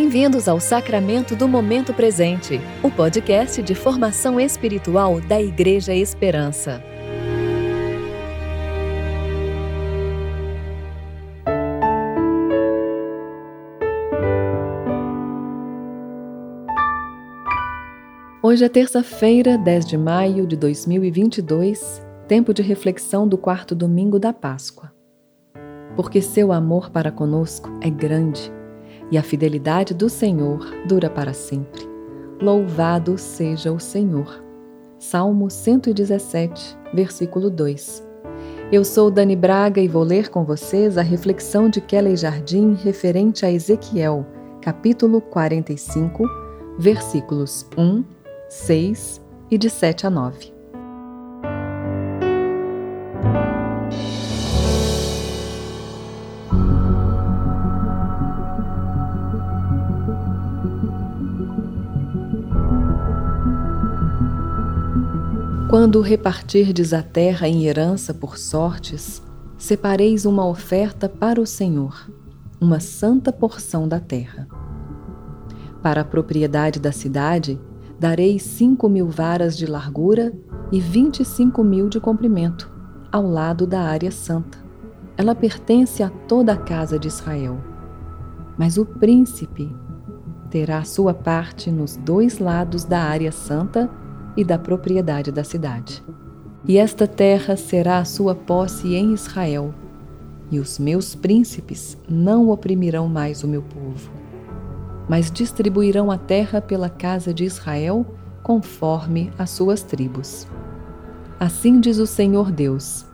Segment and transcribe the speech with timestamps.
[0.00, 6.80] Bem-vindos ao Sacramento do Momento Presente, o podcast de formação espiritual da Igreja Esperança.
[18.40, 24.32] Hoje é terça-feira, 10 de maio de 2022, tempo de reflexão do quarto domingo da
[24.32, 24.92] Páscoa.
[25.96, 28.56] Porque seu amor para conosco é grande
[29.10, 31.88] e a fidelidade do Senhor dura para sempre.
[32.40, 34.44] Louvado seja o Senhor.
[34.98, 38.06] Salmo 117, versículo 2.
[38.70, 43.46] Eu sou Dani Braga e vou ler com vocês a reflexão de Kelly Jardim referente
[43.46, 44.26] a Ezequiel,
[44.60, 46.24] capítulo 45,
[46.78, 48.04] versículos 1,
[48.48, 50.57] 6 e de 7 a 9.
[65.68, 69.22] Quando repartirdes a terra em herança por sortes,
[69.58, 72.10] separeis uma oferta para o Senhor,
[72.60, 74.48] uma santa porção da terra.
[75.82, 77.60] Para a propriedade da cidade,
[78.00, 80.32] dareis cinco mil varas de largura
[80.72, 82.70] e vinte e cinco mil de comprimento,
[83.12, 84.58] ao lado da área santa.
[85.16, 87.58] Ela pertence a toda a casa de Israel.
[88.56, 89.70] Mas o príncipe
[90.50, 93.90] terá sua parte nos dois lados da área santa
[94.36, 96.02] e da propriedade da cidade.
[96.66, 99.74] E esta terra será a sua posse em Israel,
[100.50, 104.10] e os meus príncipes não oprimirão mais o meu povo,
[105.08, 108.06] mas distribuirão a terra pela casa de Israel
[108.42, 110.46] conforme as suas tribos.
[111.38, 113.06] Assim diz o Senhor Deus: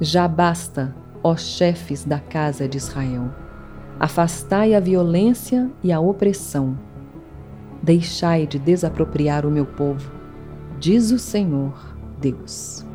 [0.00, 3.30] Já basta, ó chefes da casa de Israel.
[4.00, 6.76] Afastai a violência e a opressão.
[7.80, 10.20] Deixai de desapropriar o meu povo
[10.80, 12.86] diz o Senhor Deus.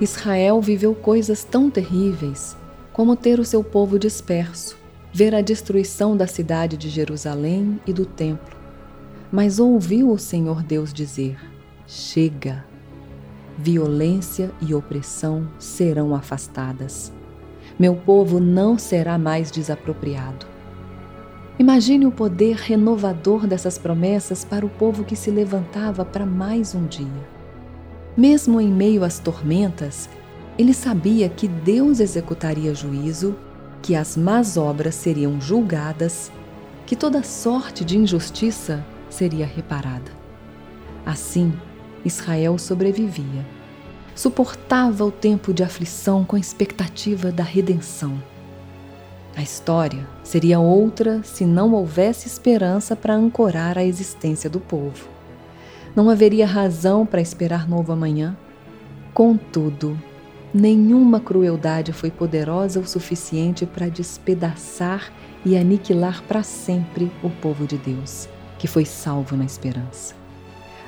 [0.00, 2.56] Israel viveu coisas tão terríveis
[2.92, 4.78] como ter o seu povo disperso,
[5.12, 8.56] ver a destruição da cidade de Jerusalém e do templo.
[9.30, 11.36] Mas ouviu o Senhor Deus dizer:
[11.84, 12.71] Chega!
[13.58, 17.12] Violência e opressão serão afastadas.
[17.78, 20.46] Meu povo não será mais desapropriado.
[21.58, 26.86] Imagine o poder renovador dessas promessas para o povo que se levantava para mais um
[26.86, 27.06] dia.
[28.16, 30.08] Mesmo em meio às tormentas,
[30.58, 33.36] ele sabia que Deus executaria juízo,
[33.82, 36.32] que as más obras seriam julgadas,
[36.86, 40.10] que toda sorte de injustiça seria reparada.
[41.04, 41.52] Assim,
[42.04, 43.46] Israel sobrevivia.
[44.14, 48.22] Suportava o tempo de aflição com a expectativa da redenção.
[49.34, 55.08] A história seria outra se não houvesse esperança para ancorar a existência do povo.
[55.96, 58.36] Não haveria razão para esperar novo amanhã.
[59.14, 59.98] Contudo,
[60.52, 65.10] nenhuma crueldade foi poderosa o suficiente para despedaçar
[65.44, 70.21] e aniquilar para sempre o povo de Deus, que foi salvo na esperança.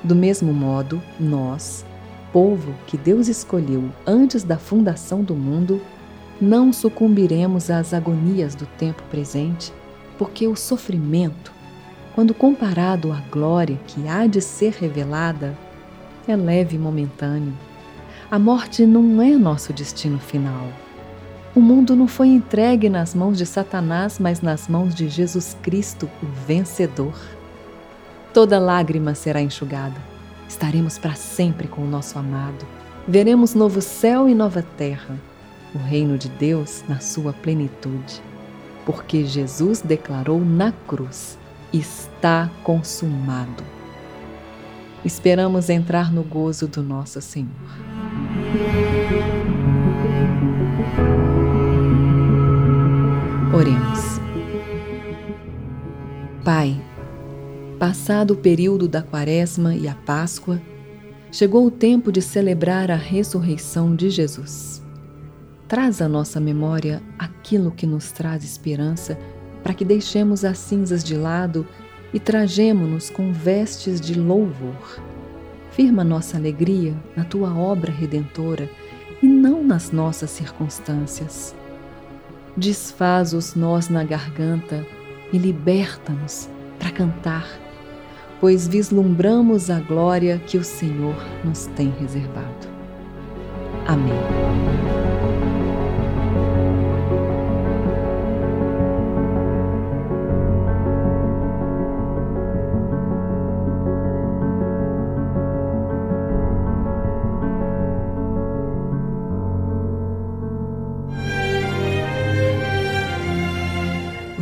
[0.05, 1.85] Do mesmo modo, nós,
[2.31, 5.81] povo que Deus escolheu antes da fundação do mundo,
[6.39, 9.73] não sucumbiremos às agonias do tempo presente,
[10.19, 11.53] porque o sofrimento,
[12.15, 15.57] quando comparado à glória que há de ser revelada,
[16.29, 17.55] é leve e momentâneo.
[18.31, 20.69] A morte não é nosso destino final.
[21.55, 26.11] O mundo não foi entregue nas mãos de Satanás, mas nas mãos de Jesus Cristo,
[26.23, 27.15] o vencedor.
[28.35, 29.95] Toda lágrima será enxugada.
[30.49, 32.67] Estaremos para sempre com o nosso amado.
[33.07, 35.17] Veremos novo céu e nova terra
[35.73, 38.21] o reino de Deus na sua plenitude,
[38.85, 41.39] porque Jesus declarou na cruz:
[41.73, 43.63] está consumado.
[45.05, 47.51] Esperamos entrar no gozo do nosso Senhor.
[53.53, 54.19] Oremos.
[56.45, 56.84] Pai,
[57.95, 60.61] passado o período da Quaresma e a Páscoa,
[61.31, 64.83] chegou o tempo de celebrar a ressurreição de Jesus.
[65.69, 69.17] Traz à nossa memória aquilo que nos traz esperança,
[69.63, 71.65] para que deixemos as cinzas de lado
[72.13, 75.01] e trajemo-nos com vestes de louvor.
[75.71, 78.69] Firma nossa alegria na tua obra redentora
[79.23, 81.55] e não nas nossas circunstâncias.
[82.57, 84.85] Desfaz os nós na garganta
[85.33, 87.64] e liberta-nos para cantar,
[88.45, 92.69] pois vislumbramos a glória que o Senhor nos tem reservado.
[93.87, 94.13] Amém.